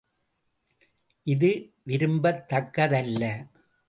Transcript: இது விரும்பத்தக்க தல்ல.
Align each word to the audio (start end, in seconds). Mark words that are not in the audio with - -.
இது 1.27 1.49
விரும்பத்தக்க 1.83 2.87
தல்ல. 2.87 3.23